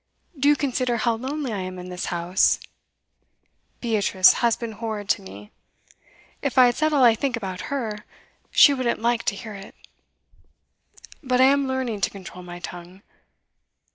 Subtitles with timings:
[0.35, 2.59] Do consider how lonely I am in this house.
[3.81, 5.51] Beatrice has been horrid to me.
[6.41, 8.03] If I said all I think about her,
[8.49, 9.75] she wouldn't like to hear it;
[11.21, 13.03] but I am learning to control my tongue.